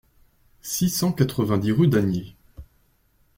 six 0.63 0.89
cent 0.89 1.11
quatre-vingt-dix 1.13 1.71
rue 1.71 1.87
d'Anhiers 1.87 2.35